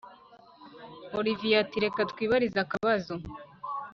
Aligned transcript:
olivier 1.19 1.59
ati”reka 1.63 2.01
kwibarize 2.13 2.57
akabazo 2.65 3.13